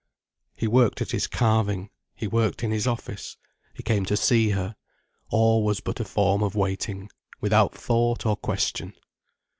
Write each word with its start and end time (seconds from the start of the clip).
He 0.55 0.67
worked 0.67 0.99
at 1.03 1.11
his 1.11 1.27
carving, 1.27 1.91
he 2.15 2.25
worked 2.25 2.63
in 2.63 2.71
his 2.71 2.87
office, 2.87 3.37
he 3.75 3.83
came 3.83 4.03
to 4.05 4.17
see 4.17 4.49
her; 4.49 4.75
all 5.29 5.63
was 5.63 5.79
but 5.79 5.99
a 5.99 6.03
form 6.05 6.41
of 6.41 6.55
waiting, 6.55 7.07
without 7.39 7.75
thought 7.77 8.25
or 8.25 8.35
question. 8.35 8.95